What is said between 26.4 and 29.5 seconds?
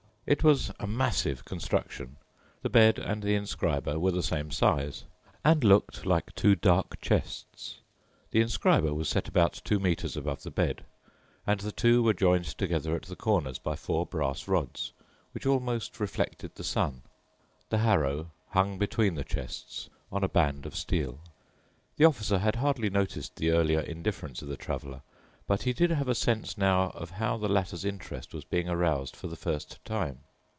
now of how the latter's interest was being aroused for the